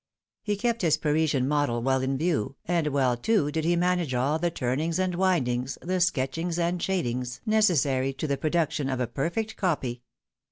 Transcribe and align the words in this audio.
He 0.41 0.55
kept 0.55 0.81
his 0.81 0.97
Parisian 0.97 1.47
model 1.47 1.83
well 1.83 2.01
in 2.01 2.17
view, 2.17 2.55
and 2.65 2.87
well, 2.87 3.15
too, 3.15 3.51
did 3.51 3.63
he 3.65 3.75
manage 3.75 4.15
all 4.15 4.39
the 4.39 4.49
turnings 4.49 4.97
and 4.97 5.13
windings, 5.13 5.77
the 5.79 6.01
sketchings 6.01 6.57
and 6.57 6.81
shadings, 6.81 7.39
necessary 7.45 8.11
to 8.13 8.25
the 8.25 8.35
production 8.35 8.89
of 8.89 8.99
a 8.99 9.05
perfect 9.05 9.57
copy. 9.57 10.01